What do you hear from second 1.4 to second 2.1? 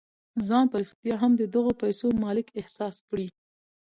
دغو پيسو